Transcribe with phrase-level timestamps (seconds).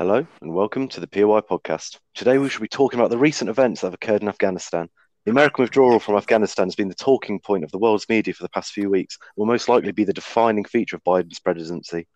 [0.00, 1.98] Hello and welcome to the POI podcast.
[2.14, 4.88] Today we shall be talking about the recent events that have occurred in Afghanistan.
[5.26, 8.42] The American withdrawal from Afghanistan has been the talking point of the world's media for
[8.42, 12.06] the past few weeks, and will most likely be the defining feature of Biden's presidency.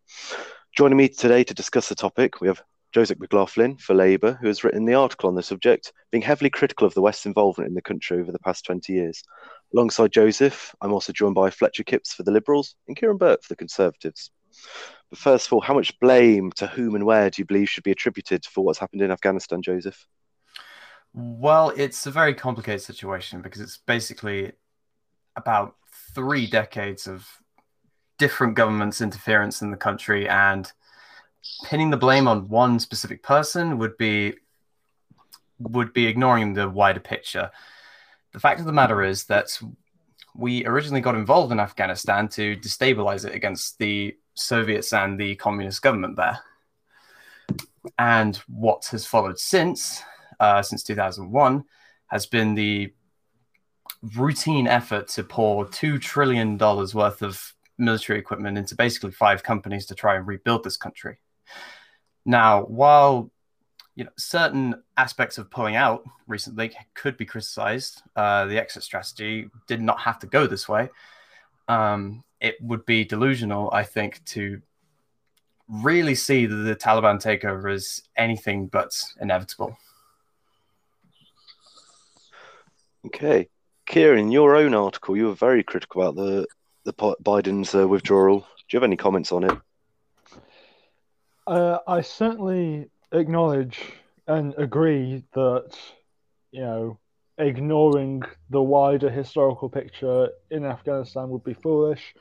[0.75, 2.63] Joining me today to discuss the topic, we have
[2.95, 6.87] Joseph McLaughlin for Labour, who has written the article on the subject, being heavily critical
[6.87, 9.23] of the West's involvement in the country over the past 20 years.
[9.75, 13.53] Alongside Joseph, I'm also joined by Fletcher Kipps for the Liberals and Kieran Burt for
[13.53, 14.31] the Conservatives.
[15.15, 17.91] First of all, how much blame to whom and where do you believe should be
[17.91, 20.07] attributed for what's happened in Afghanistan, Joseph?
[21.13, 24.53] Well, it's a very complicated situation because it's basically
[25.37, 25.77] about
[26.15, 27.29] three decades of
[28.19, 30.71] different governments' interference in the country, and
[31.65, 34.35] pinning the blame on one specific person would be
[35.61, 37.51] would be ignoring the wider picture.
[38.33, 39.57] The fact of the matter is that
[40.35, 45.83] we originally got involved in Afghanistan to destabilize it against the Soviets and the communist
[45.83, 46.41] government there.
[47.99, 50.03] And what has followed since,
[50.41, 51.65] uh, since 2001,
[52.09, 52.93] has been the
[54.17, 59.95] routine effort to pour $2 trillion worth of military equipment into basically five companies to
[59.95, 61.17] try and rebuild this country.
[62.25, 63.31] Now, while
[63.97, 69.49] you know certain aspects of pulling out recently could be criticized, uh, the exit strategy
[69.67, 70.91] did not have to go this way.
[71.69, 74.61] Um, it would be delusional, I think, to
[75.69, 79.77] really see the, the Taliban takeover as anything but inevitable.
[83.07, 83.49] Okay,
[83.87, 86.47] Kieran, your own article, you were very critical about the
[86.85, 88.41] the Biden's uh, withdrawal.
[88.41, 89.59] Do you have any comments on it?
[91.47, 93.81] Uh, I certainly acknowledge
[94.27, 95.79] and agree that
[96.51, 96.99] you know
[97.39, 102.15] ignoring the wider historical picture in Afghanistan would be foolish.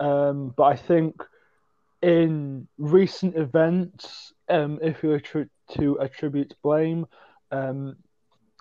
[0.00, 1.22] Um, but I think
[2.02, 7.06] in recent events, um, if you were to, attribute blame,
[7.52, 7.96] um,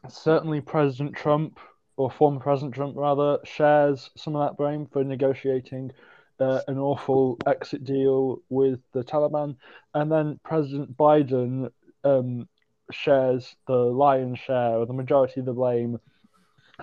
[0.07, 1.59] certainly President Trump,
[1.97, 5.91] or former President Trump rather, shares some of that blame for negotiating
[6.39, 9.55] uh, an awful exit deal with the Taliban.
[9.93, 11.71] And then President Biden
[12.03, 12.47] um,
[12.91, 15.99] shares the lion's share or the majority of the blame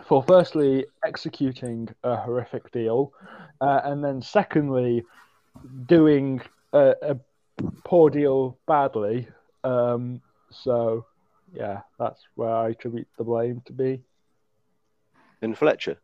[0.06, 3.12] for firstly executing a horrific deal,
[3.60, 5.04] uh, and then secondly
[5.86, 6.40] doing
[6.72, 7.16] a, a
[7.84, 9.28] poor deal badly.
[9.64, 10.20] Um,
[10.50, 11.06] so,
[11.52, 14.02] yeah, that's where I attribute the blame to be.
[15.42, 15.98] In Fletcher.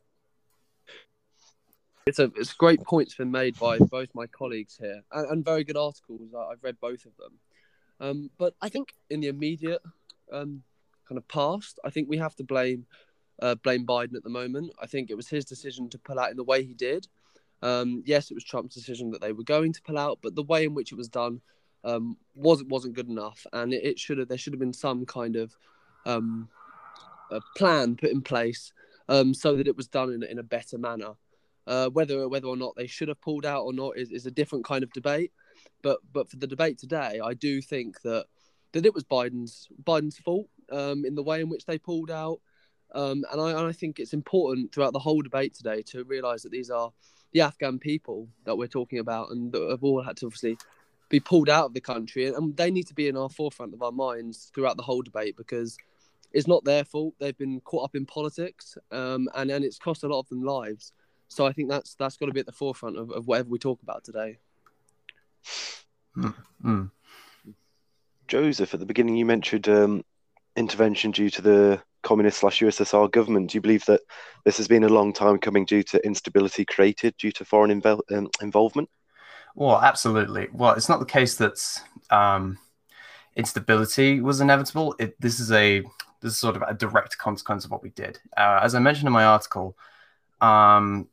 [2.07, 5.65] It's a it's great points been made by both my colleagues here, and, and very
[5.65, 6.21] good articles.
[6.35, 7.39] I've read both of them.
[8.01, 9.83] Um, but I think in the immediate
[10.33, 10.63] um,
[11.09, 12.87] kind of past, I think we have to blame
[13.43, 14.73] uh, blame Biden at the moment.
[14.81, 17.09] I think it was his decision to pull out in the way he did.
[17.63, 20.43] Um, yes, it was Trump's decision that they were going to pull out, but the
[20.43, 21.41] way in which it was done
[21.83, 25.05] um, wasn't wasn't good enough, and it, it, should have there should have been some
[25.07, 25.57] kind of
[26.07, 26.49] um,
[27.57, 28.73] plan put in place
[29.09, 31.13] um, so that it was done in, in a better manner.
[31.67, 34.31] Uh, whether whether or not they should have pulled out or not is, is a
[34.31, 35.33] different kind of debate.
[35.85, 38.25] But but for the debate today, I do think that
[38.73, 42.41] that it was Biden's Biden's fault um, in the way in which they pulled out.
[42.95, 46.43] Um, and, I, and I think it's important throughout the whole debate today to realise
[46.45, 46.93] that these are
[47.33, 50.57] the Afghan people that we're talking about and that have all had to obviously
[51.09, 52.27] be pulled out of the country.
[52.27, 55.37] And they need to be in our forefront of our minds throughout the whole debate
[55.37, 55.77] because
[56.33, 57.15] it's not their fault.
[57.19, 60.45] They've been caught up in politics um, and, and it's cost a lot of them
[60.45, 60.93] lives.
[61.29, 63.59] So I think that's that's got to be at the forefront of, of whatever we
[63.59, 64.39] talk about today.
[66.17, 66.91] Mm.
[68.29, 70.05] Joseph, at the beginning you mentioned um,
[70.57, 73.51] intervention due to the communist slash USSR government.
[73.51, 74.01] Do you believe that
[74.45, 78.29] this has been a long time coming due to instability created due to foreign um,
[78.41, 78.89] involvement?
[79.57, 80.49] Well, absolutely.
[80.53, 81.61] Well, it's not the case that
[82.11, 82.59] um,
[83.37, 84.95] instability was inevitable.
[84.99, 85.83] It, this is a
[86.21, 88.19] this is sort of a direct consequence of what we did.
[88.37, 89.77] Uh, as I mentioned in my article,
[90.41, 91.09] um,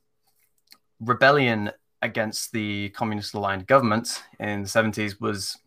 [1.00, 5.58] rebellion against the communist aligned government in the 70s was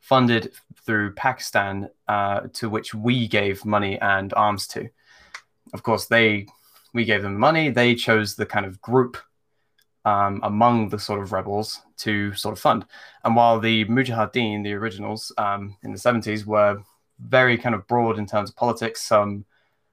[0.00, 0.52] funded
[0.84, 4.88] through Pakistan, uh, to which we gave money and arms to.
[5.74, 6.46] Of course, they
[6.94, 7.68] we gave them money.
[7.68, 9.18] They chose the kind of group
[10.04, 12.86] um, among the sort of rebels to sort of fund.
[13.24, 16.82] And while the Mujahideen, the originals um, in the 70s, were
[17.20, 19.44] very kind of broad in terms of politics, some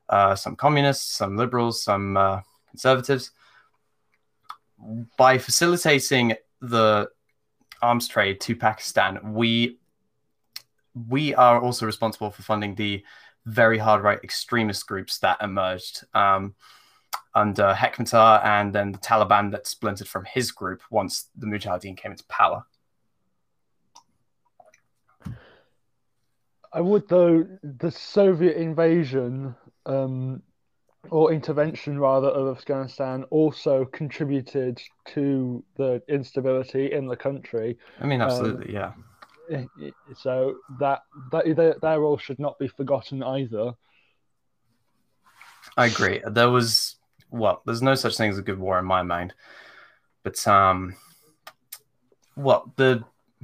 [0.08, 3.32] uh, some communists, some liberals, some uh, conservatives.
[5.18, 7.10] By facilitating the
[7.82, 9.80] arms trade to Pakistan, we
[11.10, 13.04] we are also responsible for funding the
[13.46, 16.56] very hard right extremist groups that emerged um,
[17.34, 22.12] under Hekmatyar and then the Taliban that splintered from his group once the Mujahideen came
[22.12, 22.66] into power.
[26.74, 29.56] I would though the Soviet invasion
[29.86, 30.42] um,
[31.12, 37.78] or intervention rather of Afghanistan also contributed to the instability in the country.
[38.00, 38.94] I mean, absolutely, um,
[39.50, 39.90] yeah.
[40.18, 43.74] So that that their, their role should not be forgotten either.
[45.78, 46.22] I agree.
[46.26, 46.96] There was
[47.30, 49.34] well, there's no such thing as a good war in my mind,
[50.24, 50.96] but um,
[52.36, 53.04] well, the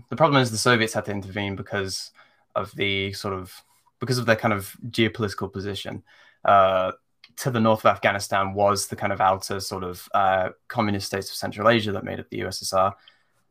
[0.09, 2.11] the problem is the Soviets had to intervene because
[2.55, 3.63] of the sort of
[3.99, 6.03] because of their kind of geopolitical position.
[6.43, 6.91] Uh,
[7.37, 11.29] to the north of Afghanistan was the kind of outer sort of uh, communist states
[11.29, 12.93] of Central Asia that made up the USSR,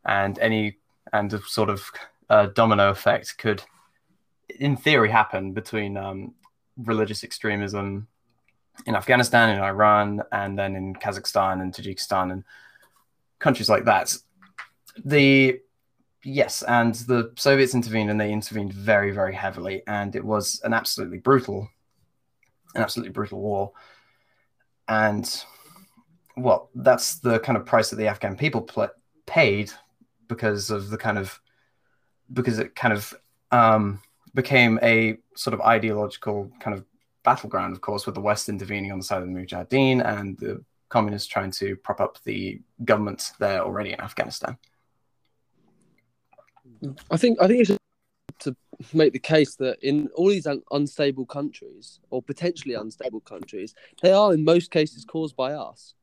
[0.05, 0.79] and any
[1.13, 1.91] and a sort of
[2.29, 3.63] uh, domino effect could,
[4.59, 6.35] in theory, happen between um,
[6.77, 8.07] religious extremism
[8.87, 12.45] in Afghanistan, in Iran, and then in Kazakhstan and Tajikistan and
[13.39, 14.15] countries like that.
[15.05, 15.61] The
[16.25, 20.73] yes, and the Soviets intervened, and they intervened very, very heavily, and it was an
[20.73, 21.69] absolutely brutal,
[22.75, 23.73] an absolutely brutal war.
[24.89, 25.29] And
[26.37, 28.91] well, that's the kind of price that the Afghan people pl-
[29.27, 29.71] paid
[30.29, 31.41] because of the kind of
[32.33, 33.15] because it kind of
[33.51, 34.01] um,
[34.35, 36.85] became a sort of ideological kind of
[37.25, 40.65] battleground, of course, with the West intervening on the side of the Mujahideen and the
[40.89, 44.57] communists trying to prop up the government there already in Afghanistan.
[47.11, 47.80] I think I think it's
[48.93, 54.13] make the case that in all these un- unstable countries or potentially unstable countries, they
[54.13, 55.95] are in most cases caused by us,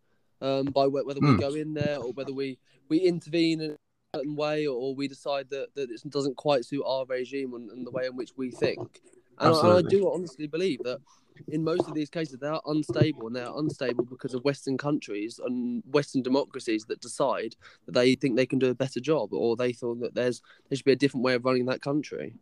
[0.41, 1.39] um, by wh- whether we mm.
[1.39, 2.57] go in there or whether we
[2.89, 6.83] we intervene in a certain way or, we decide that that it doesn't quite suit
[6.85, 9.01] our regime and, and the way in which we think.
[9.39, 10.99] And I, I, do honestly believe that
[11.47, 14.77] in most of these cases they are unstable and they are unstable because of Western
[14.77, 19.33] countries and Western democracies that decide that they think they can do a better job
[19.33, 22.33] or they thought that there's there should be a different way of running that country.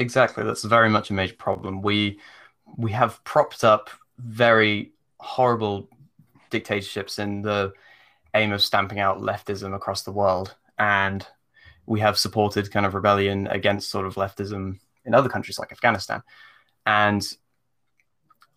[0.00, 1.82] Exactly, that's very much a major problem.
[1.82, 2.18] We
[2.76, 5.88] we have propped up very horrible
[6.50, 7.72] dictatorships in the
[8.34, 11.26] aim of stamping out leftism across the world and
[11.86, 16.22] we have supported kind of rebellion against sort of leftism in other countries like Afghanistan.
[16.86, 17.26] And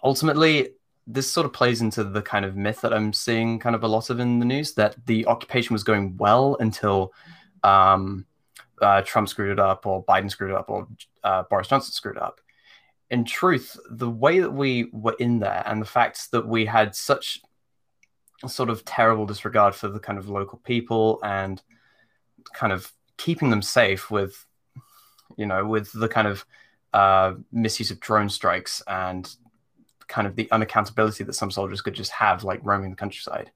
[0.03, 0.69] ultimately,
[1.07, 3.87] this sort of plays into the kind of myth that I'm seeing kind of a
[3.87, 7.13] lot of in the news that the occupation was going well until
[7.63, 8.25] um,
[8.81, 10.87] uh, Trump screwed it up, or Biden screwed it up, or
[11.23, 12.41] uh, Boris Johnson screwed it up.
[13.09, 16.95] In truth, the way that we were in there and the fact that we had
[16.95, 17.41] such
[18.47, 21.61] sort of terrible disregard for the kind of local people and
[22.53, 24.45] kind of keeping them safe with
[25.37, 26.45] you know, with the kind of
[26.93, 29.35] uh, misuse of drone strikes and
[30.07, 33.51] kind of the unaccountability that some soldiers could just have, like roaming the countryside.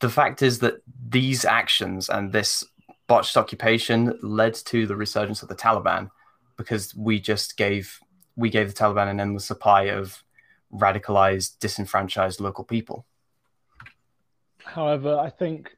[0.00, 2.64] The fact is that these actions and this
[3.10, 6.08] botched occupation led to the resurgence of the Taliban
[6.56, 7.98] because we just gave
[8.36, 10.22] we gave the Taliban an endless supply of
[10.72, 13.04] radicalized, disenfranchised local people.
[14.64, 15.76] However, I think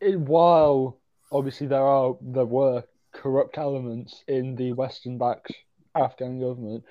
[0.00, 0.98] it, while
[1.30, 5.52] obviously there are there were corrupt elements in the Western backed
[5.94, 6.84] Afghan government,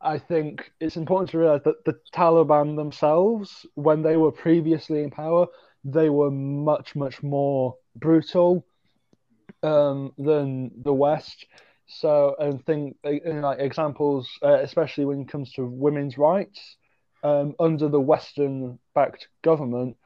[0.00, 5.10] I think it's important to realize that the Taliban themselves, when they were previously in
[5.10, 5.48] power,
[5.82, 8.64] they were much, much more brutal
[9.62, 11.46] um, than the West.
[11.86, 16.76] So, and think like examples, uh, especially when it comes to women's rights,
[17.22, 19.96] um, under the Western-backed government,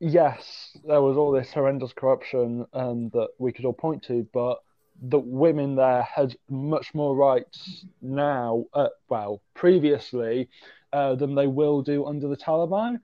[0.00, 4.58] yes, there was all this horrendous corruption um, that we could all point to, but
[5.00, 10.48] the women there had much more rights now, uh, well, previously,
[10.92, 13.00] uh, than they will do under the Taliban.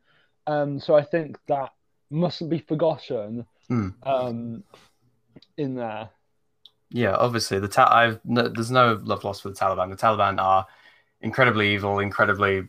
[0.47, 1.71] Um, so I think that
[2.11, 3.95] mustn't be forgotten mm.
[4.03, 4.63] um,
[5.57, 6.11] in there.
[6.91, 9.91] Yeah, obviously, the ta- I've no, there's no love lost for the Taliban.
[9.91, 10.67] The Taliban are
[11.21, 12.69] incredibly evil, incredibly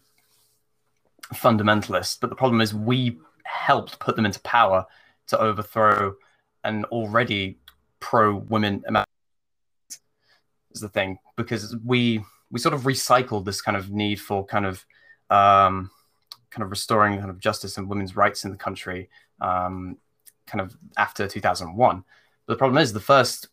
[1.33, 2.19] fundamentalist.
[2.21, 4.85] But the problem is, we helped put them into power
[5.27, 6.15] to overthrow
[6.63, 7.59] an already
[7.99, 8.83] pro women
[10.75, 14.65] is the thing because we we sort of recycled this kind of need for kind
[14.65, 14.85] of
[15.29, 15.89] um,
[16.51, 19.09] kind of restoring kind of justice and women's rights in the country
[19.41, 19.97] um,
[20.45, 22.03] kind of after 2001
[22.45, 23.49] but the problem is the first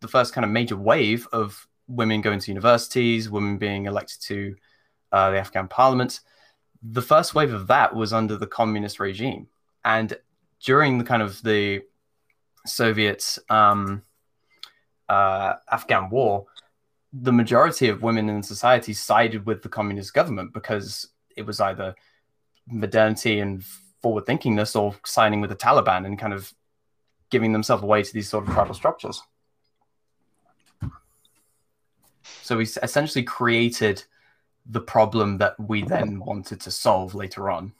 [0.00, 4.54] the first kind of major wave of women going to universities women being elected to
[5.12, 6.20] uh, the afghan parliament
[6.82, 9.46] the first wave of that was under the communist regime.
[9.84, 10.16] And
[10.64, 11.82] during the kind of the
[12.66, 14.02] soviet um,
[15.08, 16.46] uh, afghan war
[17.12, 21.94] the majority of women in society sided with the communist government because it was either
[22.66, 23.64] modernity and
[24.00, 26.54] forward thinkingness or signing with the Taliban and kind of
[27.32, 29.22] giving themselves away to these sort of tribal structures.
[32.42, 34.04] So we essentially created
[34.66, 37.72] the problem that we then wanted to solve later on.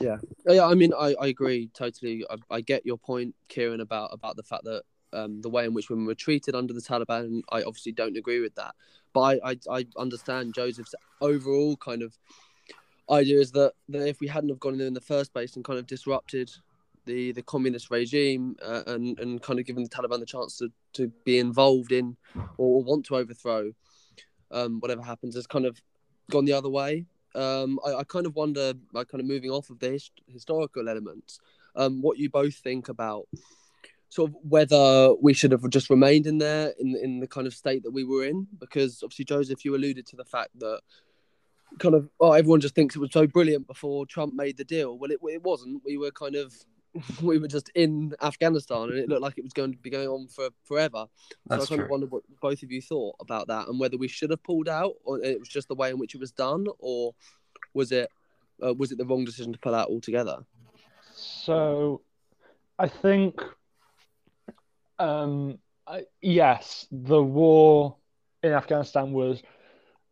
[0.00, 0.66] Yeah, yeah.
[0.66, 2.24] I mean, I, I agree totally.
[2.28, 5.74] I, I get your point, Kieran, about about the fact that um, the way in
[5.74, 7.42] which women were treated under the Taliban.
[7.50, 8.74] I obviously don't agree with that,
[9.12, 12.18] but I, I, I understand Joseph's overall kind of
[13.10, 15.56] idea is that, that if we hadn't have gone in there in the first place
[15.56, 16.50] and kind of disrupted
[17.08, 20.70] the the communist regime uh, and and kind of giving the Taliban the chance to
[20.92, 22.16] to be involved in
[22.58, 23.72] or want to overthrow
[24.50, 25.80] um, whatever happens has kind of
[26.30, 27.06] gone the other way.
[27.34, 30.88] Um, I, I, kind of wonder, like, kind of moving off of the his, historical
[30.88, 31.38] elements,
[31.76, 33.28] um, what you both think about
[34.10, 37.54] sort of whether we should have just remained in there in in the kind of
[37.54, 40.80] state that we were in, because obviously Joseph, you alluded to the fact that
[41.78, 44.98] kind of oh everyone just thinks it was so brilliant before Trump made the deal.
[44.98, 45.82] Well, it it wasn't.
[45.84, 46.54] We were kind of
[47.22, 50.08] we were just in Afghanistan, and it looked like it was going to be going
[50.08, 51.06] on for forever.
[51.46, 51.84] That's so I kind true.
[51.84, 54.68] of wonder what both of you thought about that, and whether we should have pulled
[54.68, 57.14] out, or it was just the way in which it was done, or
[57.74, 58.10] was it
[58.64, 60.38] uh, was it the wrong decision to pull out altogether?
[61.14, 62.02] So,
[62.78, 63.40] I think,
[64.98, 67.96] um, I, yes, the war
[68.42, 69.42] in Afghanistan was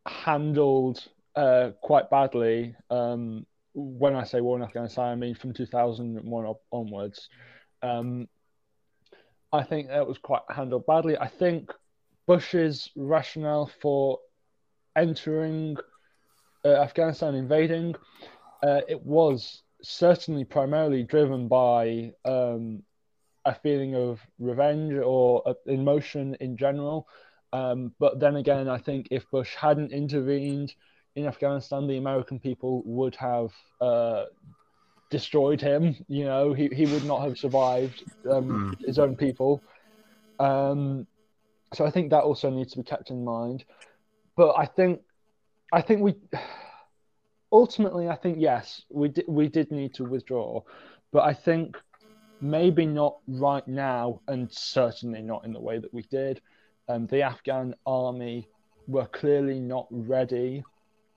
[0.06, 2.74] handled uh, quite badly.
[2.90, 7.28] Um, when I say war in Afghanistan, I mean from 2001 onwards.
[7.82, 8.26] Um,
[9.52, 11.16] I think that was quite handled badly.
[11.16, 11.70] I think
[12.26, 14.18] Bush's rationale for
[14.96, 15.76] entering
[16.64, 17.94] uh, Afghanistan, invading,
[18.62, 22.82] uh, it was certainly primarily driven by um,
[23.44, 27.06] a feeling of revenge or uh, emotion in general.
[27.52, 30.74] Um, but then again, I think if Bush hadn't intervened
[31.16, 34.24] in Afghanistan, the American people would have uh,
[35.10, 35.96] destroyed him.
[36.08, 38.86] You know, he, he would not have survived um, Mm.
[38.86, 39.62] his own people.
[40.38, 41.06] Um,
[41.74, 43.64] so I think that also needs to be kept in mind.
[44.36, 45.00] But I think,
[45.72, 46.14] I think we
[47.50, 50.62] ultimately, I think yes, we did we did need to withdraw,
[51.12, 51.76] but I think
[52.42, 56.42] maybe not right now, and certainly not in the way that we did.
[56.88, 58.48] Um, the Afghan army
[58.86, 60.62] were clearly not ready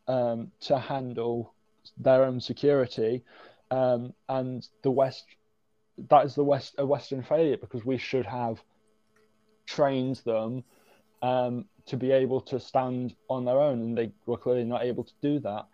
[0.10, 1.54] um, to handle
[1.98, 3.24] their own security,
[3.72, 5.26] um, and the West.
[6.10, 8.62] That is the West a Western failure because we should have
[9.66, 10.64] trained them
[11.22, 15.04] um, to be able to stand on their own, and they were clearly not able
[15.04, 15.66] to do that.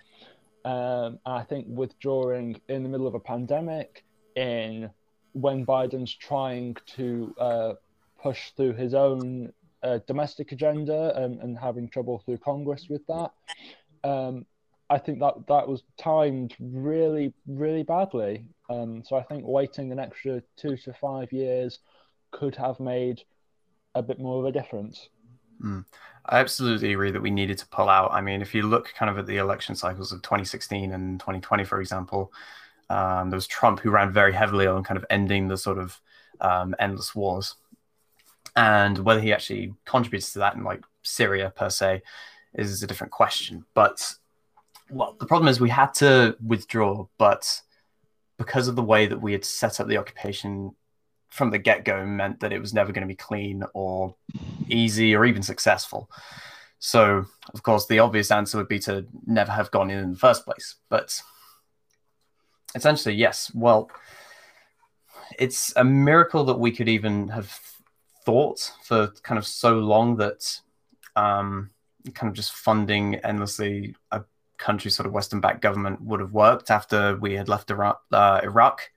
[0.65, 4.03] Um, and I think withdrawing in the middle of a pandemic,
[4.35, 4.89] in
[5.33, 7.73] when Biden's trying to uh,
[8.21, 13.31] push through his own uh, domestic agenda and, and having trouble through Congress with that,
[14.05, 14.45] um,
[14.89, 18.45] I think that that was timed really, really badly.
[18.69, 21.79] Um, so I think waiting an extra two to five years
[22.31, 23.23] could have made
[23.95, 25.09] a bit more of a difference.
[26.27, 28.11] I absolutely agree that we needed to pull out.
[28.11, 31.63] I mean, if you look kind of at the election cycles of 2016 and 2020,
[31.63, 32.31] for example,
[32.89, 35.99] um, there was Trump who ran very heavily on kind of ending the sort of
[36.41, 37.55] um, endless wars.
[38.55, 42.03] And whether he actually contributes to that in like Syria per se
[42.57, 43.65] is a different question.
[43.73, 44.13] But
[44.89, 47.61] well, the problem is we had to withdraw, but
[48.37, 50.75] because of the way that we had set up the occupation
[51.29, 54.15] from the get go meant that it was never going to be clean or
[54.69, 56.09] easy or even successful.
[56.79, 60.17] So, of course, the obvious answer would be to never have gone in in the
[60.17, 60.75] first place.
[60.89, 61.21] But
[62.75, 63.51] essentially, yes.
[63.53, 63.89] Well,
[65.39, 67.59] it's a miracle that we could even have
[68.23, 70.59] thought for kind of so long that
[71.15, 71.71] um,
[72.13, 74.23] kind of just funding endlessly a
[74.57, 78.39] country sort of Western backed government would have worked after we had left Iraq, uh,
[78.43, 78.89] Iraq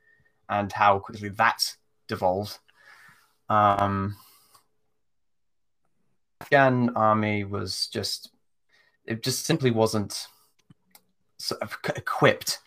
[0.48, 2.58] and how quickly that devolved.
[3.48, 4.16] Um,
[6.40, 8.30] Afghan army was just
[9.04, 10.28] it just simply wasn't
[11.38, 12.58] sort of equipped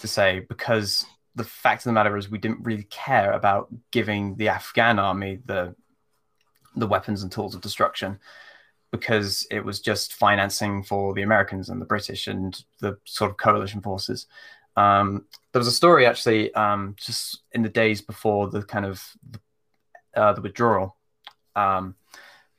[0.00, 4.36] to say because the fact of the matter is we didn't really care about giving
[4.36, 5.74] the Afghan army the
[6.76, 8.18] the weapons and tools of destruction
[8.90, 13.36] because it was just financing for the Americans and the British and the sort of
[13.36, 14.26] coalition forces.
[14.76, 19.02] Um, there was a story actually um, just in the days before the kind of
[20.14, 20.96] uh, the withdrawal
[21.56, 21.96] um,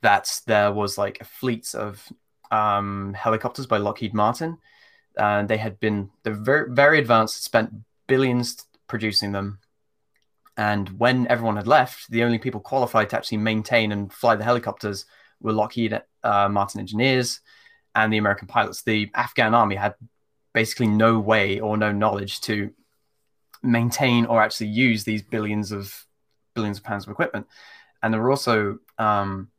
[0.01, 2.07] that there was like a fleet of
[2.51, 4.57] um, helicopters by Lockheed Martin,
[5.17, 7.73] and they had been they're very very advanced, spent
[8.07, 9.59] billions producing them,
[10.57, 14.43] and when everyone had left, the only people qualified to actually maintain and fly the
[14.43, 15.05] helicopters
[15.41, 17.41] were Lockheed uh, Martin engineers
[17.95, 18.81] and the American pilots.
[18.81, 19.95] The Afghan army had
[20.53, 22.71] basically no way or no knowledge to
[23.61, 26.05] maintain or actually use these billions of
[26.53, 27.47] billions of pounds of equipment.
[28.01, 29.49] And there were also um,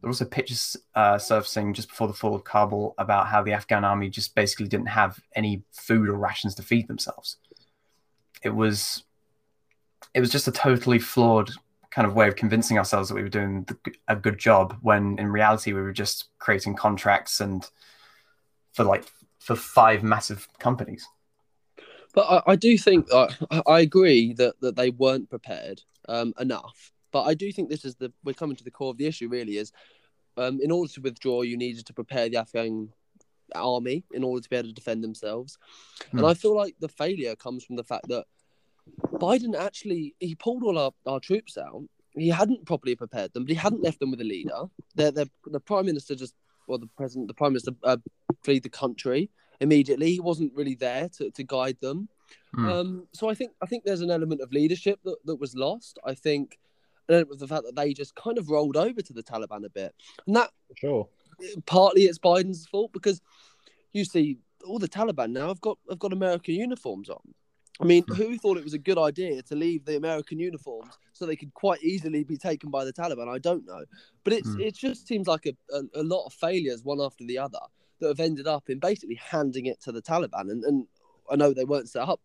[0.00, 3.52] there were also pictures uh, surfacing just before the fall of Kabul about how the
[3.52, 7.38] Afghan army just basically didn't have any food or rations to feed themselves.
[8.42, 9.04] It was,
[10.12, 11.50] it was just a totally flawed
[11.96, 13.66] kind of way of convincing ourselves that we were doing
[14.06, 17.70] a good job when in reality we were just creating contracts and
[18.74, 19.06] for like
[19.38, 21.08] for five massive companies.
[22.12, 23.28] But I, I do think uh,
[23.66, 26.92] I agree that, that they weren't prepared um, enough.
[27.12, 29.30] But I do think this is the we're coming to the core of the issue.
[29.30, 29.72] Really, is
[30.36, 32.92] um, in order to withdraw, you needed to prepare the Afghan
[33.54, 35.56] army in order to be able to defend themselves.
[36.10, 36.18] Hmm.
[36.18, 38.26] And I feel like the failure comes from the fact that
[39.14, 41.84] Biden actually he pulled all our, our troops out.
[42.14, 44.64] He hadn't properly prepared them, but he hadn't left them with a leader.
[44.94, 46.34] The the prime minister just,
[46.66, 47.98] well, the president, the prime minister, uh,
[48.42, 50.12] fled the country immediately.
[50.12, 52.08] He wasn't really there to, to guide them.
[52.54, 52.68] Hmm.
[52.68, 55.98] Um, so I think I think there's an element of leadership that, that was lost.
[56.04, 56.58] I think
[57.08, 59.70] and with the fact that they just kind of rolled over to the Taliban a
[59.70, 59.94] bit,
[60.26, 61.08] and that sure
[61.66, 63.20] partly it's Biden's fault because
[63.92, 67.34] you see all the Taliban now have got have got American uniforms on.
[67.80, 68.14] I mean, hmm.
[68.14, 71.52] who thought it was a good idea to leave the American uniforms so they could
[71.54, 73.28] quite easily be taken by the Taliban?
[73.28, 73.84] I don't know,
[74.24, 74.60] but it's mm.
[74.60, 77.58] it just seems like a, a, a, lot of failures one after the other
[78.00, 80.50] that have ended up in basically handing it to the Taliban.
[80.50, 80.86] And, and
[81.30, 82.20] I know they weren't set up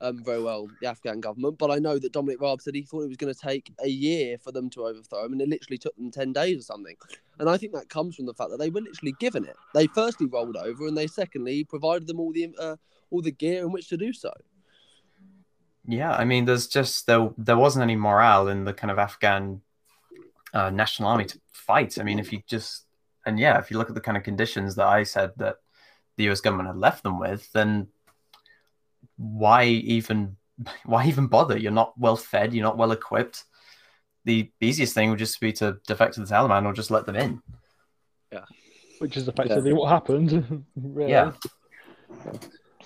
[0.00, 3.02] um, very well, the Afghan government, but I know that Dominic Raab said he thought
[3.02, 5.78] it was going to take a year for them to overthrow him, and it literally
[5.78, 6.96] took them 10 days or something.
[7.38, 9.56] And I think that comes from the fact that they were literally given it.
[9.72, 12.76] They firstly rolled over, and they secondly provided them all the uh,
[13.10, 14.32] all the gear in which to do so.
[15.86, 19.60] Yeah, I mean, there's just there there wasn't any morale in the kind of Afghan
[20.54, 21.98] uh, national army to fight.
[21.98, 22.84] I mean, if you just
[23.26, 25.56] and yeah, if you look at the kind of conditions that I said that
[26.16, 26.40] the U.S.
[26.40, 27.88] government had left them with, then
[29.16, 30.36] why even
[30.84, 31.58] why even bother?
[31.58, 32.54] You're not well fed.
[32.54, 33.44] You're not well equipped.
[34.24, 37.16] The easiest thing would just be to defect to the Taliban or just let them
[37.16, 37.42] in.
[38.32, 38.44] Yeah,
[39.00, 39.76] which is effectively yeah.
[39.76, 40.64] what happened.
[40.76, 41.10] really.
[41.10, 41.32] Yeah.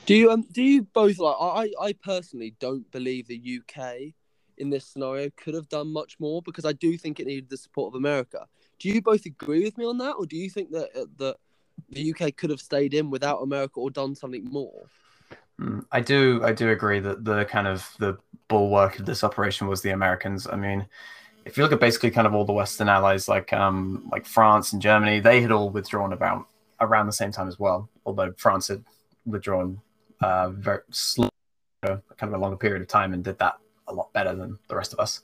[0.08, 4.14] Do you um do you both like I I personally don't believe the UK
[4.56, 7.58] in this scenario could have done much more because I do think it needed the
[7.58, 8.46] support of America.
[8.78, 11.36] Do you both agree with me on that, or do you think that uh, that
[11.90, 14.86] the UK could have stayed in without America or done something more?
[15.60, 18.16] Mm, I do, I do agree that the kind of the
[18.48, 20.46] bulwark of this operation was the Americans.
[20.50, 20.86] I mean,
[21.44, 24.72] if you look at basically kind of all the Western allies, like um, like France
[24.72, 26.46] and Germany, they had all withdrawn about
[26.80, 27.90] around the same time as well.
[28.06, 28.82] Although France had
[29.26, 29.82] withdrawn
[30.20, 31.28] uh, very slow,
[31.82, 34.76] kind of a longer period of time, and did that a lot better than the
[34.76, 35.22] rest of us.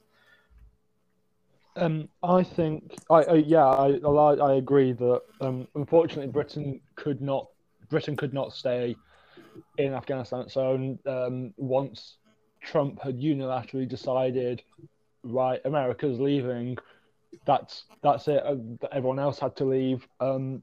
[1.76, 7.48] Um, I think, I, yeah, I, I agree that um, unfortunately Britain could not
[7.88, 8.96] Britain could not stay
[9.78, 10.48] in Afghanistan.
[10.48, 12.16] So um, once
[12.62, 14.62] Trump had unilaterally decided,
[15.22, 16.78] right, America's leaving,
[17.44, 18.42] that's that's it.
[18.44, 18.56] Uh,
[18.92, 20.06] everyone else had to leave.
[20.20, 20.62] Um,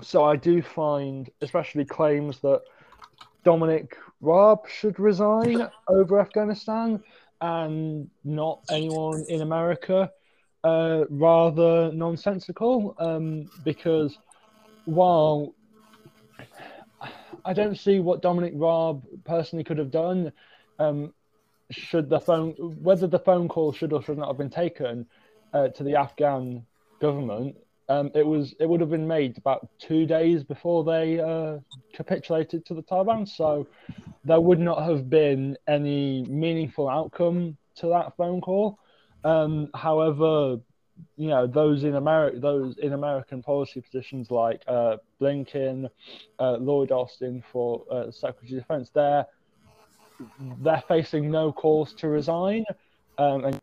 [0.00, 2.62] so I do find, especially claims that
[3.46, 7.00] Dominic Raab should resign over Afghanistan
[7.40, 10.10] and not anyone in America,
[10.64, 12.96] uh, rather nonsensical.
[12.98, 14.18] Um, because
[14.86, 15.54] while
[17.44, 20.32] I don't see what Dominic Raab personally could have done.
[20.80, 21.14] Um,
[21.70, 22.50] should the phone,
[22.82, 25.06] whether the phone call should or should not have been taken
[25.52, 26.66] uh, to the Afghan
[27.00, 27.56] government,
[27.88, 31.58] um, it was it would have been made about two days before they uh,
[31.94, 33.28] capitulated to the Taliban.
[33.28, 33.66] So
[34.24, 38.78] there would not have been any meaningful outcome to that phone call.
[39.24, 40.58] Um, however,
[41.16, 45.88] you know those in America, those in American policy positions like uh, Blinken,
[46.40, 49.26] uh, Lloyd Austin for uh, Secretary of Defense, they're
[50.60, 52.64] they're facing no calls to resign,
[53.18, 53.60] um, and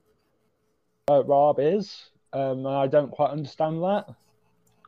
[1.10, 2.10] uh, Raab is.
[2.34, 4.06] Um, I don't quite understand that.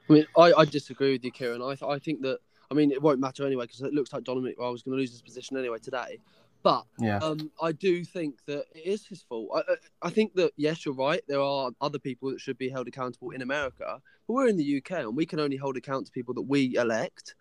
[0.09, 1.61] I mean, I, I disagree with you, Kieran.
[1.61, 4.23] I, th- I think that I mean it won't matter anyway because it looks like
[4.23, 6.19] Dominic Raab was going to lose his position anyway today.
[6.63, 7.19] But yeah.
[7.19, 9.49] um, I do think that it is his fault.
[9.55, 11.21] I, I think that yes, you're right.
[11.27, 14.77] There are other people that should be held accountable in America, but we're in the
[14.77, 17.35] UK and we can only hold account to people that we elect.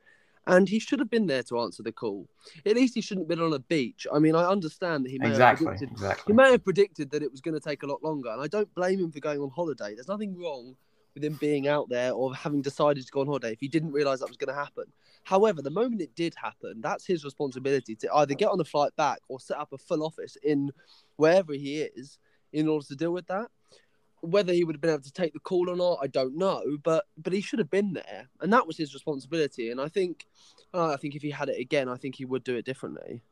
[0.46, 2.28] And he should have been there to answer the call.
[2.66, 4.06] At least he shouldn't have been on a beach.
[4.12, 6.32] I mean, I understand that he may exactly, have predicted, exactly.
[6.32, 8.46] he may have predicted that it was going to take a lot longer, and I
[8.46, 9.94] don't blame him for going on holiday.
[9.94, 10.76] There's nothing wrong
[11.14, 13.92] with him being out there or having decided to go on holiday if he didn't
[13.92, 14.84] realize that was going to happen.
[15.22, 18.94] However, the moment it did happen, that's his responsibility to either get on the flight
[18.96, 20.70] back or set up a full office in
[21.16, 22.18] wherever he is
[22.52, 23.48] in order to deal with that.
[24.24, 26.62] Whether he would have been able to take the call or not, I don't know.
[26.82, 29.70] But but he should have been there, and that was his responsibility.
[29.70, 30.26] And I think,
[30.72, 33.22] uh, I think if he had it again, I think he would do it differently.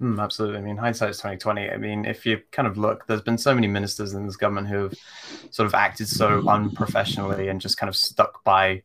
[0.00, 0.58] Mm, absolutely.
[0.58, 1.70] I mean, hindsight's twenty twenty.
[1.70, 4.68] I mean, if you kind of look, there's been so many ministers in this government
[4.68, 4.94] who have
[5.50, 8.82] sort of acted so unprofessionally and just kind of stuck by,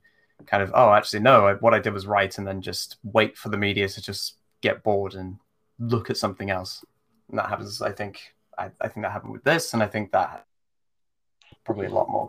[0.47, 3.49] kind of, oh, actually, no, what I did was right, and then just wait for
[3.49, 5.37] the media to just get bored and
[5.77, 6.83] look at something else.
[7.29, 7.81] And that happens.
[7.81, 8.21] I think.
[8.55, 10.45] I, I think that happened with this, and I think that
[11.65, 12.27] probably a lot more.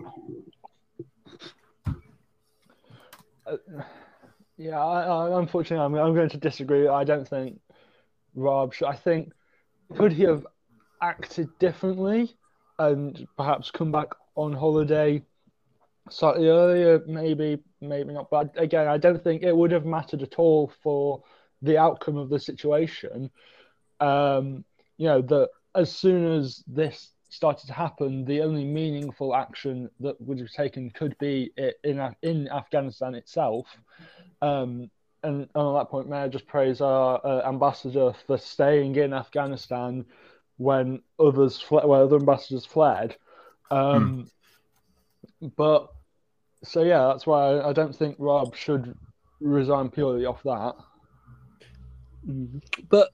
[3.46, 3.56] Uh,
[4.56, 6.88] yeah, I, I, unfortunately, I'm, I'm going to disagree.
[6.88, 7.60] I don't think
[8.34, 8.88] Raab should.
[8.88, 9.32] I think
[9.96, 10.46] could he have
[11.02, 12.34] acted differently
[12.78, 15.22] and perhaps come back on holiday
[16.10, 17.02] slightly earlier?
[17.06, 18.30] Maybe, maybe not.
[18.30, 21.22] But again, I don't think it would have mattered at all for
[21.62, 23.30] the outcome of the situation.
[24.00, 24.64] Um,
[24.96, 30.20] you know that as soon as this started to happen, the only meaningful action that
[30.20, 33.66] would have taken could be in in Afghanistan itself.
[34.40, 34.90] Um,
[35.24, 39.12] and, and, on that point, may I just praise our uh, ambassador for staying in
[39.12, 40.04] Afghanistan
[40.58, 43.16] when others fled, when other ambassadors fled.
[43.70, 44.28] Um,
[45.42, 45.52] mm.
[45.56, 45.88] But
[46.62, 48.96] so yeah, that's why I, I, don't think Raab should
[49.40, 50.74] resign purely off that.
[52.28, 52.58] Mm-hmm.
[52.88, 53.10] But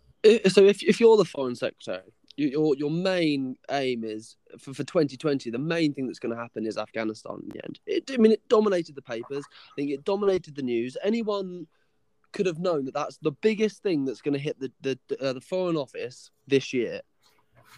[0.48, 2.12] so if if you're the foreign secretary
[2.48, 6.66] your your main aim is for, for 2020 the main thing that's going to happen
[6.66, 7.80] is afghanistan in the end.
[7.86, 9.44] It, i mean it dominated the papers.
[9.50, 10.96] I think it dominated the news.
[11.02, 11.66] Anyone
[12.32, 15.32] could have known that that's the biggest thing that's going to hit the the, uh,
[15.32, 17.00] the foreign office this year.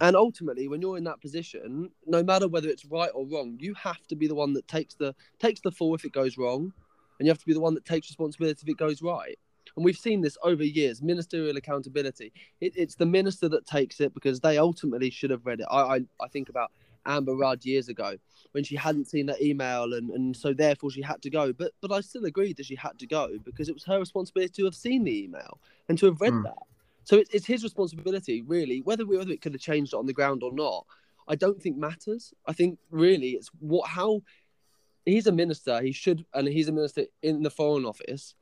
[0.01, 3.75] And ultimately when you're in that position no matter whether it's right or wrong you
[3.75, 6.73] have to be the one that takes the takes the fall if it goes wrong
[7.19, 9.39] and you have to be the one that takes responsibility if it goes right
[9.77, 12.33] and we've seen this over years ministerial accountability.
[12.61, 15.67] It, it's the minister that takes it because they ultimately should have read it.
[15.71, 16.73] I i, I think about
[17.05, 18.17] amber rudd years ago
[18.53, 21.53] when she hadn't seen that email and, and so therefore she had to go.
[21.53, 24.53] But but i still agreed that she had to go because it was her responsibility
[24.55, 25.59] to have seen the email
[25.89, 26.45] and to have read mm.
[26.45, 26.63] that.
[27.05, 30.07] So it, it's his responsibility really whether we, whether it could have changed it on
[30.07, 30.87] the ground or not
[31.29, 32.35] i don't think matters.
[32.47, 34.23] I think really it's what how
[35.05, 38.35] he's a minister he should and he's a minister in the foreign office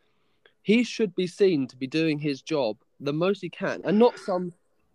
[0.62, 4.18] he should be seen to be doing his job the most he can and not
[4.18, 4.52] some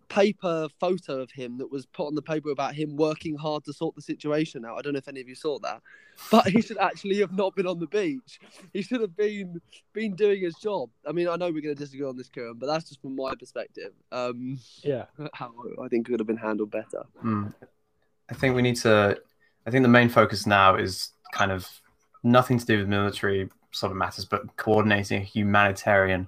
[0.09, 3.73] paper photo of him that was put on the paper about him working hard to
[3.73, 4.77] sort the situation out.
[4.77, 5.81] I don't know if any of you saw that,
[6.31, 8.39] but he should actually have not been on the beach.
[8.73, 9.59] He should have been
[9.93, 10.89] been doing his job.
[11.07, 13.15] I mean, I know we're going to disagree on this, Kieran, but that's just from
[13.15, 13.91] my perspective.
[14.11, 17.05] Um, yeah, how I think it could have been handled better.
[17.19, 17.47] Hmm.
[18.29, 19.17] I think we need to.
[19.65, 21.67] I think the main focus now is kind of
[22.23, 26.27] nothing to do with military sort of matters, but coordinating a humanitarian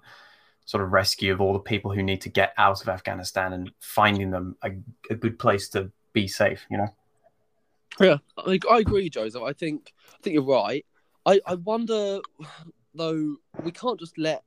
[0.66, 3.72] sort of rescue of all the people who need to get out of Afghanistan and
[3.80, 4.72] finding them a,
[5.10, 6.66] a good place to be safe.
[6.70, 6.88] You know.
[8.00, 9.42] Yeah, I, I agree, Joseph.
[9.44, 10.86] I think I think you're right.
[11.26, 12.20] I, I wonder
[12.94, 14.44] though we can't just let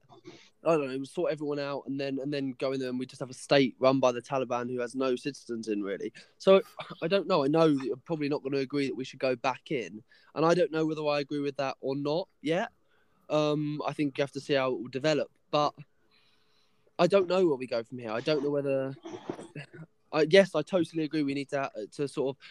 [0.65, 3.07] I don't know sort everyone out and then and then go in there and we
[3.07, 6.13] just have a state run by the Taliban who has no citizens in really.
[6.39, 6.61] So
[7.03, 7.45] I don't know.
[7.45, 10.03] I know you're probably not going to agree that we should go back in,
[10.35, 12.69] and I don't know whether I agree with that or not yet.
[13.31, 15.73] Um, I think you have to see how it will develop, but
[16.99, 18.11] I don't know where we go from here.
[18.11, 18.95] I don't know whether.
[20.13, 21.23] I, yes, I totally agree.
[21.23, 22.43] We need to to sort of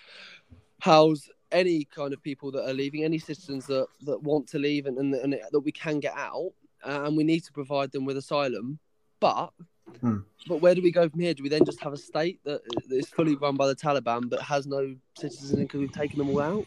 [0.82, 4.86] house any kind of people that are leaving, any citizens that, that want to leave,
[4.86, 6.52] and, and, and that we can get out,
[6.86, 8.80] uh, and we need to provide them with asylum.
[9.20, 9.52] But
[10.00, 10.20] hmm.
[10.48, 11.34] but where do we go from here?
[11.34, 14.42] Do we then just have a state that is fully run by the Taliban but
[14.42, 16.65] has no citizens because we've taken them all out?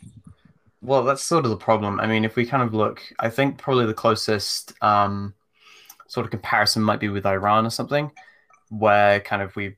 [0.83, 2.01] Well, that's sort of the problem.
[2.01, 5.33] I mean, if we kind of look, I think probably the closest um,
[6.09, 8.11] sort of comparison might be with Iran or something,
[8.68, 9.77] where kind of we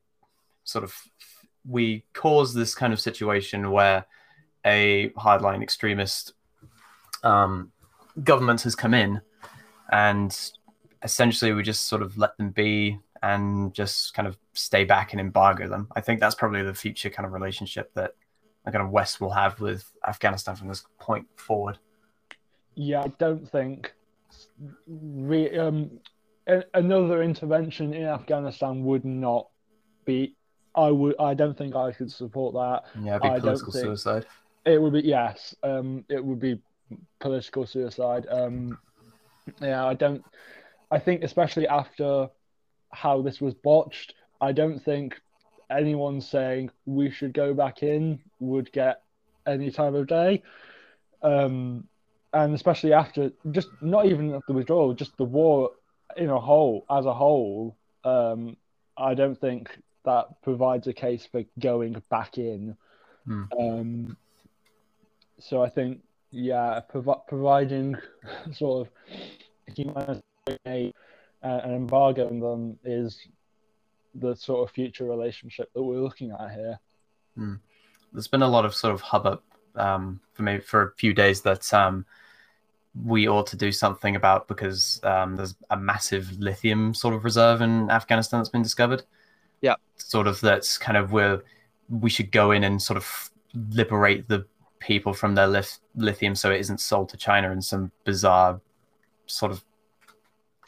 [0.65, 0.97] sort of
[1.69, 4.07] we cause this kind of situation where
[4.65, 6.33] a hardline extremist
[7.23, 7.71] um,
[8.23, 9.21] government has come in
[9.93, 10.51] and
[11.03, 15.21] essentially we just sort of let them be and just kind of stay back and
[15.21, 15.89] embargo them.
[15.95, 18.15] I think that's probably the future kind of relationship that
[18.65, 21.79] the kind of West will have with Afghanistan from this point forward.
[22.75, 23.93] Yeah, I don't think
[24.87, 25.91] re- um,
[26.73, 29.49] another intervention in Afghanistan would not
[30.05, 30.35] be.
[30.75, 31.15] I would.
[31.21, 32.85] I don't think I could support that.
[33.01, 34.27] Yeah, be political suicide.
[34.65, 35.55] It would be yes.
[35.63, 36.61] Um, it would be
[37.21, 38.27] political suicide.
[38.31, 38.79] Um,
[39.61, 40.25] yeah, I don't.
[40.91, 42.29] I think especially after
[42.93, 45.21] how this was botched, I don't think
[45.75, 49.03] anyone saying we should go back in would get
[49.47, 50.43] any time of day.
[51.23, 51.87] Um,
[52.33, 55.71] and especially after just not even the withdrawal, just the war
[56.17, 58.57] in a whole as a whole, um,
[58.97, 59.71] I don't think
[60.05, 62.77] that provides a case for going back in.
[63.27, 63.45] Hmm.
[63.59, 64.17] Um,
[65.39, 67.97] so I think, yeah, prov- providing
[68.53, 70.23] sort of humanitarian
[70.67, 70.95] aid
[71.43, 73.19] uh, and embargoing them is
[74.15, 76.79] the sort of future relationship that we're looking at here.
[77.37, 77.55] Hmm.
[78.13, 79.43] There's been a lot of sort of hubbub
[79.75, 82.07] um, for me for a few days that um,
[83.05, 87.61] we ought to do something about because um, there's a massive lithium sort of reserve
[87.61, 89.03] in Afghanistan that's been discovered.
[89.61, 91.43] Yeah, sort of that's kind of where
[91.89, 93.31] we should go in and sort of
[93.71, 94.47] liberate the
[94.79, 98.61] people from their lith- lithium so it isn't sold to China in some bizarre
[99.27, 99.65] sort of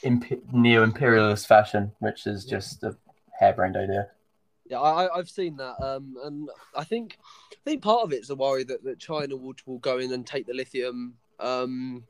[0.02, 2.96] imp- neo imperialist fashion, which is just a
[3.38, 4.08] harebrained idea.
[4.68, 7.18] Yeah, I, I've seen that, um, and I think
[7.52, 10.26] I think part of it's a worry that, that China will will go in and
[10.26, 12.02] take the lithium, um,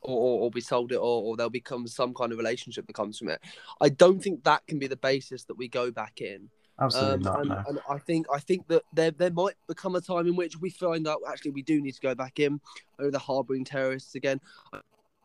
[0.00, 2.94] or, or, or be sold it, or, or there'll become some kind of relationship that
[2.94, 3.40] comes from it.
[3.80, 6.50] I don't think that can be the basis that we go back in.
[6.80, 7.40] Absolutely Um, not.
[7.40, 7.62] and, no.
[7.68, 10.70] and I think I think that there there might become a time in which we
[10.70, 12.60] find out actually we do need to go back in.
[12.98, 14.40] Oh, they're harboring terrorists again.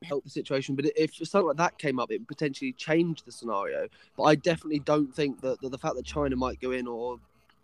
[0.03, 3.31] Help the situation, but if something like that came up, it would potentially change the
[3.31, 3.87] scenario.
[4.15, 7.19] But I definitely don't think that, that the fact that China might go in, or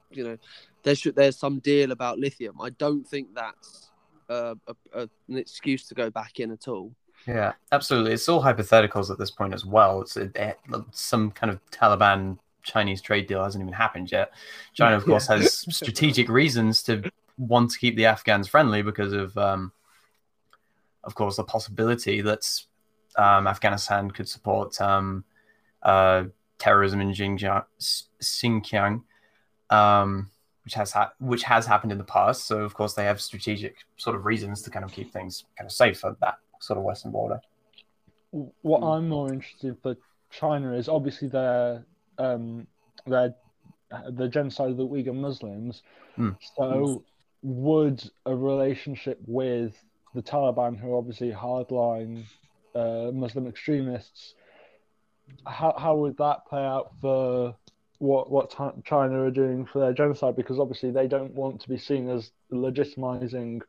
[0.10, 0.38] you know,
[0.82, 2.60] there should there's some deal about lithium.
[2.60, 3.92] I don't think that's
[4.32, 6.92] uh, a, a, an excuse to go back in at all.
[7.28, 8.14] Yeah, absolutely.
[8.14, 10.02] It's all hypotheticals at this point as well.
[10.02, 10.58] It's it, it-
[10.92, 14.32] some kind of Taliban Chinese trade deal hasn't even happened yet.
[14.74, 19.38] China, of course, has strategic reasons to want to keep the Afghans friendly because of,
[19.38, 19.72] um,
[21.04, 22.48] of course, the possibility that
[23.18, 25.24] um, Afghanistan could support um,
[25.84, 26.26] uh,
[26.58, 29.04] terrorism in Xinjiang, Xinjiang
[29.70, 30.30] um,
[30.64, 32.48] which has ha- which has happened in the past.
[32.48, 35.66] So, of course, they have strategic sort of reasons to kind of keep things kind
[35.66, 37.42] of safe at that sort of western border.
[38.32, 38.98] What Mm.
[38.98, 39.96] I'm more interested for
[40.32, 41.86] China is obviously their
[42.18, 42.68] um
[43.06, 43.36] their
[44.10, 45.84] the genocide of the Uyghur Muslims.
[46.18, 46.38] Mm.
[46.56, 47.04] So
[47.44, 49.76] would a relationship with
[50.14, 52.24] the Taliban, who are obviously hardline
[52.76, 54.36] uh, Muslim extremists,
[55.46, 57.56] how how would that play out for
[58.00, 60.36] what what China are doing for their genocide?
[60.36, 63.62] Because obviously they don't want to be seen as legitimizing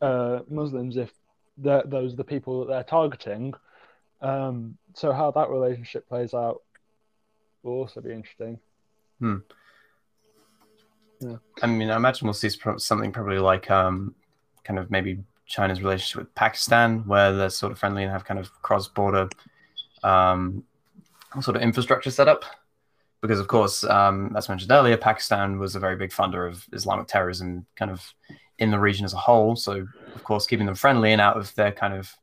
[0.00, 1.10] uh, Muslims if
[1.58, 3.54] those are the people that they're targeting.
[4.20, 6.62] Um, so how that relationship plays out
[7.62, 8.58] will also be interesting.
[11.62, 14.14] I mean, I imagine we'll see something probably like um,
[14.64, 18.38] kind of maybe China's relationship with Pakistan, where they're sort of friendly and have kind
[18.40, 19.28] of cross-border
[20.02, 20.64] um,
[21.40, 22.44] sort of infrastructure set up.
[23.22, 27.06] Because of course, um, as mentioned earlier, Pakistan was a very big funder of Islamic
[27.06, 28.12] terrorism, kind of
[28.58, 29.56] in the region as a whole.
[29.56, 32.14] So, of course, keeping them friendly and out of their kind of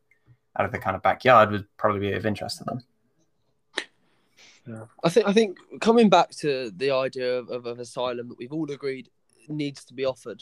[0.57, 2.83] out of their kind of backyard would probably be of interest to them.
[5.03, 8.53] I think I think coming back to the idea of, of, of asylum that we've
[8.53, 9.09] all agreed
[9.49, 10.41] needs to be offered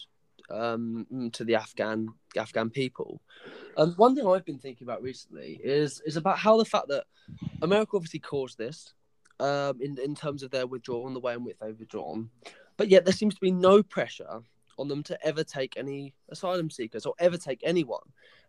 [0.54, 3.22] um, to the Afghan Afghan people.
[3.78, 7.06] And one thing I've been thinking about recently is is about how the fact that
[7.62, 8.94] America obviously caused this
[9.40, 12.30] um, in in terms of their withdrawal and the way in which they've withdrawn,
[12.78, 14.42] but yet there seems to be no pressure
[14.78, 18.04] on them to ever take any asylum seekers or ever take anyone.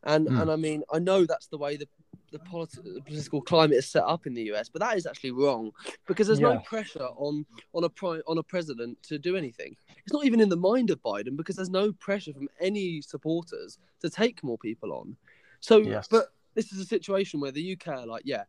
[0.04, 0.38] And Hmm.
[0.38, 1.88] and I mean I know that's the way the
[2.30, 5.32] the, politi- the political climate is set up in the US, but that is actually
[5.32, 5.70] wrong
[6.06, 9.76] because there's no pressure on on a pri- on a president to do anything.
[9.98, 13.78] It's not even in the mind of Biden because there's no pressure from any supporters
[14.00, 15.16] to take more people on.
[15.60, 16.08] So, Yes.
[16.10, 18.44] but this is a situation where the UK are like, yeah,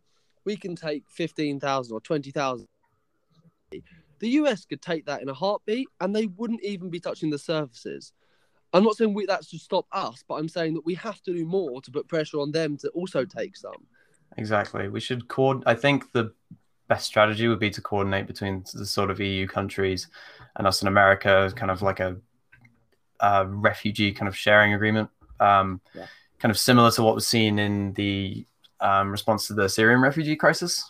[0.46, 2.68] we can take fifteen thousand or twenty thousand.
[4.24, 7.38] The US could take that in a heartbeat, and they wouldn't even be touching the
[7.38, 8.14] surfaces.
[8.72, 11.34] I'm not saying we, that should stop us, but I'm saying that we have to
[11.34, 13.86] do more to put pressure on them to also take some.
[14.38, 14.88] Exactly.
[14.88, 15.68] We should coordinate.
[15.68, 16.32] I think the
[16.88, 20.08] best strategy would be to coordinate between the sort of EU countries
[20.56, 22.16] and us in America, kind of like a,
[23.20, 25.10] a refugee kind of sharing agreement,
[25.42, 26.06] um, Yeah.
[26.40, 28.46] kind of similar to what was seen in the
[28.80, 30.90] um, response to the Syrian refugee crisis,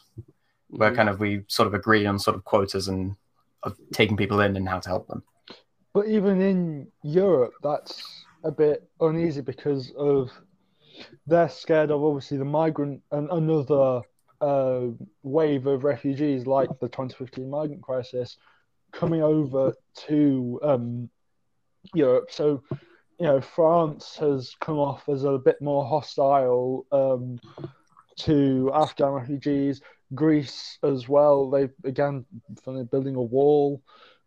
[0.67, 0.95] where Mhm.
[0.95, 3.15] kind of we sort of agree on sort of quotas and
[3.63, 5.23] of taking people in and how to help them.
[5.93, 10.31] But even in Europe, that's a bit uneasy because of
[11.27, 14.01] they're scared of obviously the migrant and another
[14.41, 14.87] uh,
[15.23, 18.37] wave of refugees like the 2015 migrant crisis
[18.91, 19.73] coming over
[20.07, 21.09] to um,
[21.93, 22.29] Europe.
[22.29, 22.63] So,
[23.19, 27.39] you know, France has come off as a bit more hostile um,
[28.19, 29.81] to Afghan refugees.
[30.15, 31.49] Greece as well.
[31.49, 32.25] They began
[32.91, 33.81] building a wall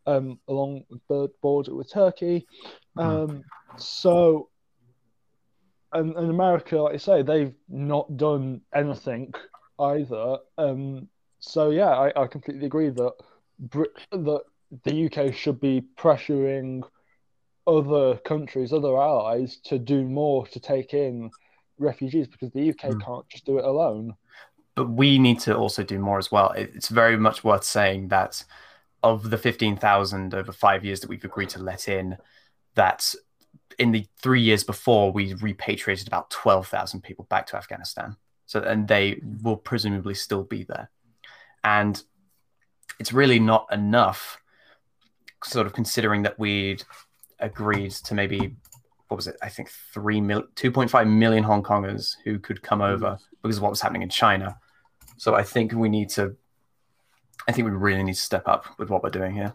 [0.07, 2.47] um, along the border with Turkey.
[2.97, 3.45] Um,
[3.77, 4.49] so,
[5.93, 9.35] and, and America, like I say, they've not done anything
[9.79, 10.39] either.
[10.59, 13.13] Um, so yeah, I, I completely agree that
[13.59, 14.43] Brit- that
[14.85, 16.83] the UK should be pressuring
[17.67, 21.31] other countries, other allies, to do more to take in
[21.79, 23.05] refugees because the UK Mm.
[23.05, 24.15] can't just do it alone.
[24.77, 26.53] But we need to also do more as well.
[26.53, 28.45] It's very much worth saying that
[29.03, 32.19] of the 15,000 over five years that we've agreed to let in,
[32.75, 33.15] that
[33.79, 38.17] in the three years before, we repatriated about 12,000 people back to Afghanistan.
[38.45, 40.91] So, and they will presumably still be there.
[41.65, 42.01] And
[43.01, 44.39] it's really not enough,
[45.43, 46.85] sort of considering that we'd
[47.41, 48.55] agreed to maybe,
[49.09, 49.37] what was it?
[49.43, 53.21] I think 3 mil, 2.5 million Hong Kongers who could come over mm.
[53.43, 54.59] because of what was happening in China.
[55.17, 56.37] So I think we need to,
[57.49, 59.55] I think we really need to step up with what we're doing here.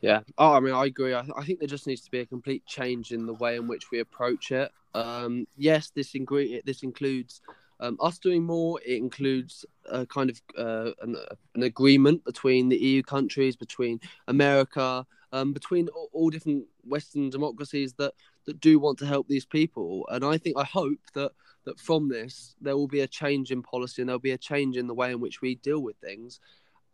[0.00, 0.20] Yeah.
[0.38, 1.12] Oh, I mean, I agree.
[1.12, 3.68] I, I think there just needs to be a complete change in the way in
[3.68, 4.72] which we approach it.
[4.94, 7.42] Um, yes, this ingre- this includes
[7.80, 8.80] um, us doing more.
[8.84, 11.16] It includes a kind of uh, an,
[11.54, 17.94] an, agreement between the EU countries, between America, um, between all, all, different Western democracies
[17.94, 18.12] that
[18.46, 20.06] that do want to help these people.
[20.10, 21.32] And I think I hope that
[21.64, 24.76] that from this there will be a change in policy and there'll be a change
[24.76, 26.40] in the way in which we deal with things,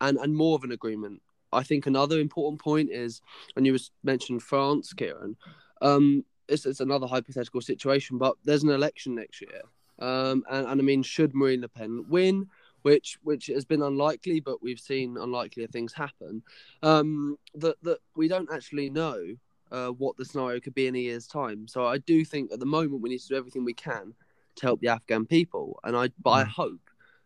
[0.01, 1.21] and and more of an agreement.
[1.53, 3.21] I think another important point is,
[3.55, 5.37] and you mentioned France, Kieran.
[5.81, 9.61] Um, it's, it's another hypothetical situation, but there's an election next year,
[9.99, 12.47] um, and, and I mean, should Marine Le Pen win,
[12.81, 16.41] which which has been unlikely, but we've seen unlikelier things happen.
[16.83, 19.35] Um, that that we don't actually know
[19.71, 21.67] uh, what the scenario could be in a year's time.
[21.67, 24.13] So I do think at the moment we need to do everything we can
[24.57, 26.41] to help the Afghan people, and I but mm.
[26.41, 26.81] I hope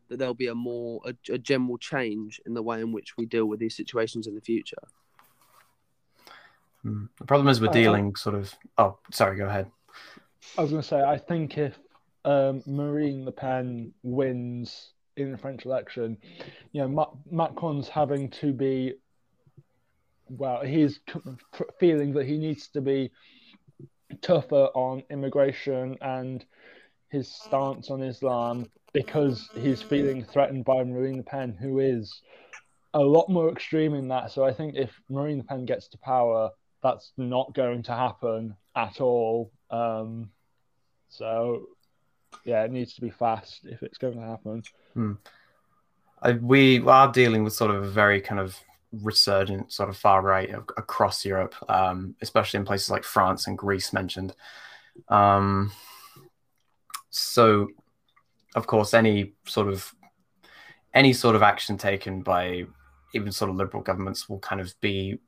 [0.09, 3.25] that there'll be a more a, a general change in the way in which we
[3.25, 4.83] deal with these situations in the future.
[6.83, 7.05] Hmm.
[7.17, 8.53] The problem is we're uh, dealing sort of.
[8.77, 9.37] Oh, sorry.
[9.37, 9.71] Go ahead.
[10.57, 11.77] I was going to say, I think if
[12.25, 16.17] um, Marine Le Pen wins in the French election,
[16.71, 18.93] you know, Macron's having to be.
[20.29, 20.99] Well, he's
[21.79, 23.11] feeling that he needs to be
[24.21, 26.45] tougher on immigration and
[27.11, 32.21] his stance on Islam because he's feeling threatened by Marine Le Pen, who is
[32.93, 34.31] a lot more extreme in that.
[34.31, 36.49] So I think if Marine Le Pen gets to power,
[36.81, 39.51] that's not going to happen at all.
[39.69, 40.31] Um,
[41.09, 41.67] so
[42.45, 44.63] yeah, it needs to be fast if it's going to happen.
[44.93, 45.13] Hmm.
[46.21, 48.57] I, we are dealing with sort of a very kind of
[48.91, 53.93] resurgent sort of far right across Europe, um, especially in places like France and Greece
[53.93, 54.35] mentioned.
[55.07, 55.71] Um,
[57.11, 57.67] so
[58.55, 59.93] of course, any sort of
[60.93, 62.65] any sort of action taken by
[63.13, 65.19] even sort of liberal governments will kind of be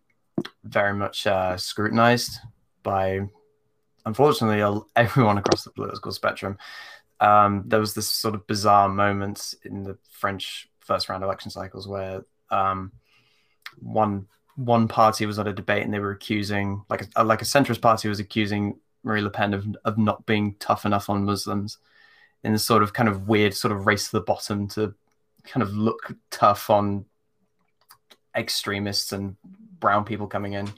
[0.63, 2.37] very much uh, scrutinized
[2.81, 3.21] by,
[4.05, 4.61] unfortunately,
[4.95, 6.57] everyone across the political spectrum.
[7.19, 11.87] Um, there was this sort of bizarre moment in the French first round election cycles
[11.87, 12.91] where um,
[13.79, 17.45] one one party was at a debate and they were accusing, like a, like a
[17.45, 21.77] centrist party was accusing Marine Le Pen of, of not being tough enough on Muslims
[22.43, 24.93] in this sort of kind of weird sort of race to the bottom to
[25.43, 27.05] kind of look tough on
[28.35, 29.35] extremists and
[29.79, 30.71] brown people coming in.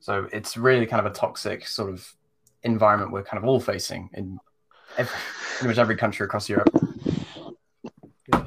[0.00, 2.14] So it's really kind of a toxic sort of
[2.62, 4.38] environment we're kind of all facing in
[4.96, 5.16] every,
[5.56, 6.70] pretty much every country across Europe.
[8.28, 8.44] Yeah.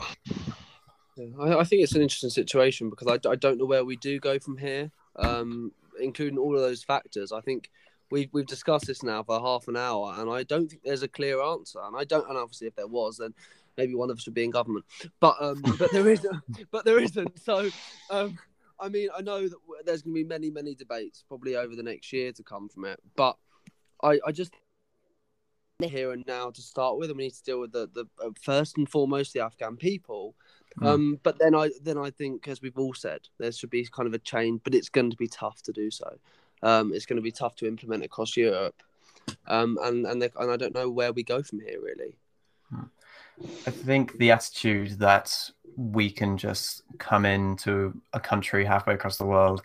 [1.18, 1.26] yeah.
[1.40, 4.20] I, I, think it's an interesting situation because I, I don't know where we do
[4.20, 7.32] go from here, um, including all of those factors.
[7.32, 7.70] I think
[8.12, 11.08] we've we've discussed this now for half an hour, and I don't think there's a
[11.08, 11.80] clear answer.
[11.84, 13.34] And I don't, and obviously, if there was, then
[13.78, 14.86] maybe one of us would be in government.
[15.20, 16.72] But um, but there isn't.
[16.72, 17.40] But there isn't.
[17.40, 17.70] So
[18.10, 18.38] um,
[18.80, 21.84] I mean, I know that there's going to be many many debates probably over the
[21.84, 23.00] next year to come from it.
[23.16, 23.38] But
[24.04, 24.54] I I just
[25.82, 28.32] here and now to start with, and we need to deal with the the uh,
[28.42, 30.36] first and foremost the Afghan people.
[30.82, 30.88] Mm.
[30.88, 34.08] Um, but then I then I think, as we've all said, there should be kind
[34.08, 36.20] of a change, but it's going to be tough to do so
[36.64, 38.76] um, it's going to be tough to implement across Europe.
[39.48, 42.16] Um, and and, and I don't know where we go from here really.
[43.66, 45.34] I think the attitude that
[45.78, 49.62] we can just come into a country halfway across the world,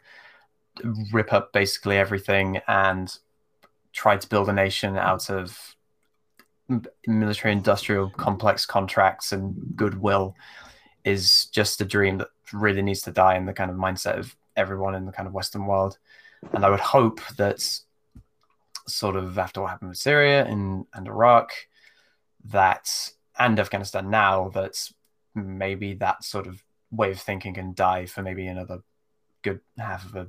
[1.13, 3.17] rip up basically everything, and
[3.93, 5.77] try to build a nation out of
[7.07, 10.35] military industrial complex contracts and goodwill
[11.05, 14.35] is just a dream that really needs to die in the kind of mindset of
[14.57, 15.99] everyone in the kind of Western world.
[16.53, 17.61] And I would hope that
[18.87, 21.51] sort of after what happened with Syria and, and Iraq,
[22.47, 22.91] that
[23.39, 24.89] and Afghanistan now, that
[25.35, 28.81] maybe that sort of way of thinking can die for maybe another
[29.43, 30.29] good half of a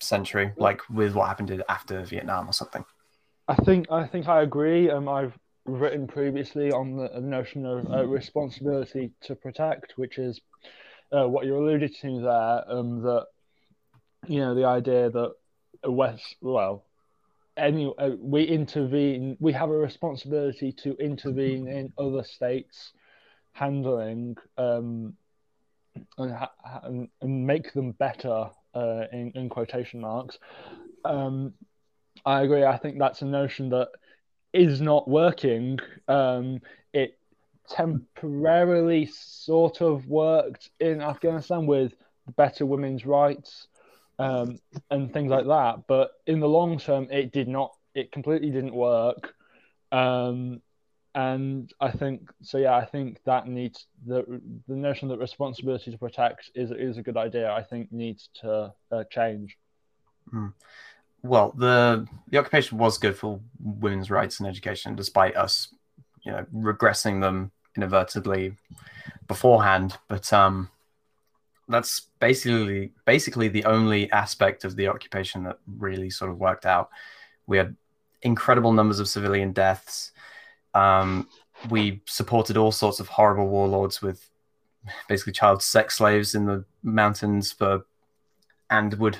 [0.00, 2.84] century, like with what happened after Vietnam or something.
[3.46, 4.90] I think I think I agree.
[4.90, 10.40] Um, I've written previously on the notion of uh, responsibility to protect, which is
[11.12, 12.64] uh, what you alluded to there.
[12.68, 13.26] Um, that
[14.28, 15.32] you know, the idea that
[15.84, 16.84] West, well,
[17.56, 22.92] any uh, we intervene, we have a responsibility to intervene in other states
[23.52, 25.14] handling um,
[26.18, 26.36] and,
[26.82, 30.38] and, and, make them better uh, in, in quotation marks.
[31.04, 31.54] Um,
[32.26, 32.64] I agree.
[32.64, 33.90] I think that's a notion that
[34.52, 35.78] is not working.
[36.08, 36.60] Um,
[36.92, 37.18] it
[37.68, 41.94] temporarily sort of worked in Afghanistan with
[42.36, 43.68] better women's rights
[44.18, 44.58] um,
[44.90, 47.72] and things like that, but in the long term, it did not.
[47.94, 49.34] It completely didn't work.
[49.92, 50.60] Um,
[51.14, 52.58] and I think so.
[52.58, 57.02] Yeah, I think that needs the the notion that responsibility to protect is is a
[57.02, 57.52] good idea.
[57.52, 59.56] I think needs to uh, change.
[60.32, 60.52] Mm.
[61.22, 65.72] Well, the the occupation was good for women's rights and education, despite us,
[66.24, 68.56] you know, regressing them inadvertently
[69.28, 69.96] beforehand.
[70.08, 70.68] But um,
[71.68, 76.90] that's basically basically the only aspect of the occupation that really sort of worked out.
[77.46, 77.76] We had
[78.22, 80.12] incredible numbers of civilian deaths
[80.74, 81.28] um,
[81.70, 84.28] we supported all sorts of horrible warlords with
[85.08, 87.86] basically child sex slaves in the mountains for,
[88.68, 89.16] and would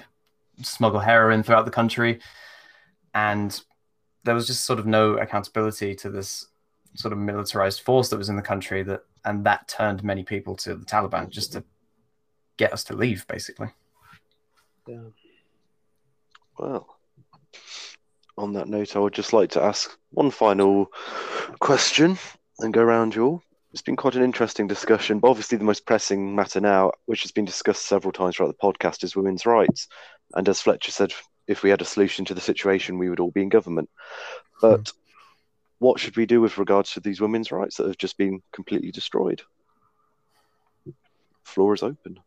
[0.62, 2.20] smuggle heroin throughout the country.
[3.14, 3.58] And
[4.24, 6.46] there was just sort of no accountability to this
[6.94, 10.54] sort of militarized force that was in the country that and that turned many people
[10.54, 11.64] to the Taliban just to
[12.56, 13.68] get us to leave basically.
[14.86, 15.08] Yeah.
[16.58, 16.86] Well,
[18.36, 20.90] on that note, I would just like to ask one final
[21.60, 22.18] question
[22.58, 23.42] and go around you all.
[23.72, 27.32] It's been quite an interesting discussion, but obviously the most pressing matter now, which has
[27.32, 29.88] been discussed several times throughout the podcast, is women's rights.
[30.34, 31.12] And as Fletcher said,
[31.48, 33.90] if we had a solution to the situation, we would all be in government.
[34.60, 34.92] But mm.
[35.78, 38.92] what should we do with regards to these women's rights that have just been completely
[38.92, 39.42] destroyed?
[41.42, 42.20] Floor is open.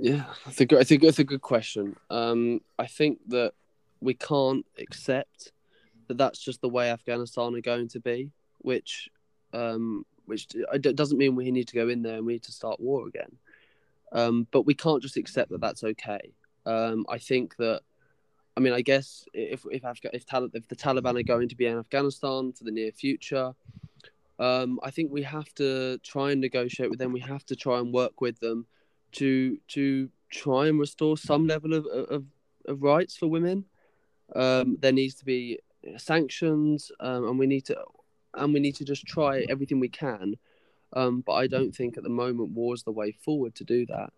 [0.00, 1.96] Yeah, I think I think it's a good question.
[2.08, 3.52] Um, I think that
[4.00, 5.52] we can't accept
[6.08, 9.10] that that's just the way Afghanistan are going to be, which
[9.52, 10.48] um, which
[10.80, 13.36] doesn't mean we need to go in there and we need to start war again.
[14.12, 16.32] Um, but we can't just accept that that's okay.
[16.66, 17.82] Um, I think that,
[18.56, 21.56] I mean, I guess if if Afga- if, Tal- if the Taliban are going to
[21.56, 23.54] be in Afghanistan for the near future,
[24.40, 27.12] um, I think we have to try and negotiate with them.
[27.12, 28.66] We have to try and work with them
[29.12, 32.24] to to try and restore some level of of,
[32.66, 33.66] of rights for women.
[34.34, 35.58] Um, there needs to be
[35.98, 37.76] sanctions, um, and we need to
[38.34, 40.36] and we need to just try everything we can.
[40.94, 43.84] Um, but I don't think at the moment war is the way forward to do
[43.86, 44.12] that.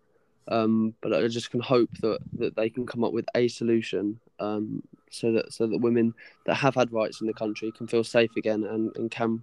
[0.47, 4.19] Um, but I just can hope that, that they can come up with a solution
[4.39, 6.13] um, so that so that women
[6.45, 9.41] that have had rights in the country can feel safe again and, and can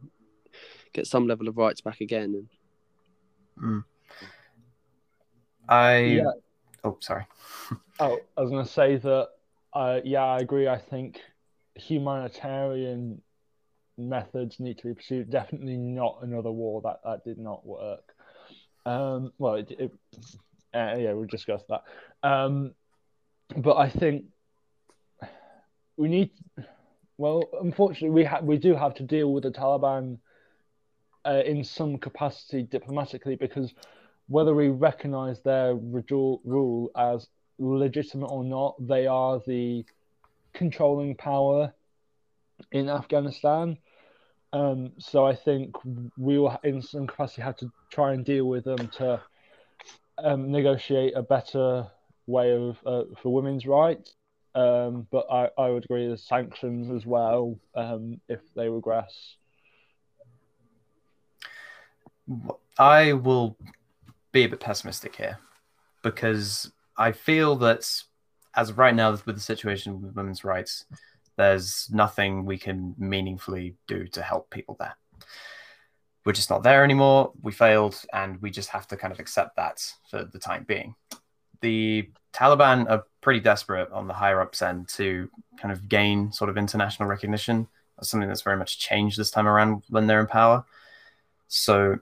[0.93, 2.49] get some level of rights back again.
[3.61, 3.85] Mm.
[5.69, 5.99] I.
[5.99, 6.33] Yeah.
[6.85, 7.27] Oh, sorry.
[8.01, 9.29] oh, I was going to say that.
[9.73, 10.67] Uh, yeah, I agree.
[10.67, 11.21] I think
[11.77, 13.23] humanitarian
[13.97, 15.31] methods need to be pursued.
[15.31, 16.81] Definitely not another war.
[16.83, 18.15] That that did not work.
[18.87, 19.93] Um, well, it, it,
[20.75, 21.83] uh, yeah, we'll discuss that.
[22.23, 22.75] Um,
[23.57, 24.25] but I think
[25.97, 26.31] we need.
[27.19, 30.19] Well, unfortunately, we ha- we do have to deal with the Taliban
[31.27, 33.75] uh, in some capacity diplomatically because
[34.29, 39.85] whether we recognize their rule as legitimate or not, they are the
[40.53, 41.73] controlling power
[42.73, 43.77] in Afghanistan.
[44.53, 48.65] Um, so I think we will, in some capacity, have to try and deal with
[48.65, 49.21] them to
[50.19, 51.87] um, negotiate a better
[52.27, 54.17] way of uh, for women's rights.
[54.55, 59.37] Um, but I, I would agree with sanctions as well um, if they regress.
[62.79, 63.57] I will
[64.33, 65.39] be a bit pessimistic here
[66.03, 67.91] because I feel that
[68.55, 70.85] as of right now, with the situation with women's rights,
[71.37, 74.97] there's nothing we can meaningfully do to help people there.
[76.25, 77.33] We're just not there anymore.
[77.41, 80.95] We failed, and we just have to kind of accept that for the time being.
[81.63, 86.51] The Taliban are pretty desperate on the higher ups end to kind of gain sort
[86.51, 87.69] of international recognition.
[87.97, 90.65] That's something that's very much changed this time around when they're in power.
[91.49, 91.99] So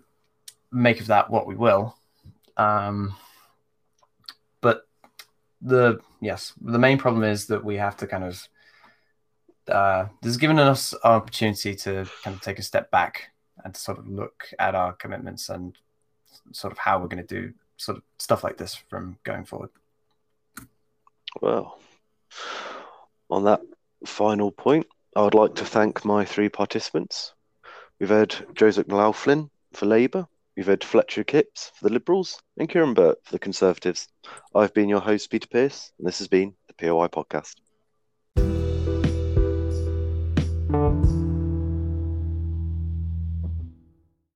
[0.70, 1.96] make of that what we will.
[2.56, 3.14] Um,
[4.60, 4.86] but
[5.60, 8.48] the yes, the main problem is that we have to kind of
[9.68, 13.30] uh, this has given us an opportunity to kind of take a step back
[13.64, 15.76] and to sort of look at our commitments and
[16.52, 19.70] sort of how we're going to do sort of stuff like this from going forward.
[21.40, 21.78] Well,
[23.30, 23.60] on that
[24.06, 27.34] final point, I would like to thank my three participants.
[27.98, 30.26] We've had Joseph McLaughlin for Labour,
[30.58, 34.08] We've had Fletcher Kipps for the Liberals and Kieran Burt for the Conservatives.
[34.52, 37.54] I've been your host, Peter Pearce, and this has been the POI Podcast.